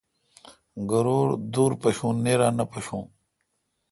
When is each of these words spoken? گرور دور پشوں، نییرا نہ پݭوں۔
گرور 0.89 1.27
دور 1.53 1.71
پشوں، 1.81 2.13
نییرا 2.23 2.49
نہ 2.57 2.65
پݭوں۔ 2.71 3.03